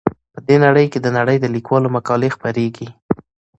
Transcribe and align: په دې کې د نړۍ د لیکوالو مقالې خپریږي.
په 0.33 0.39
دې 0.47 0.85
کې 0.91 0.99
د 1.01 1.07
نړۍ 1.17 1.37
د 1.39 1.45
لیکوالو 1.55 1.93
مقالې 1.97 2.33
خپریږي. 2.35 2.87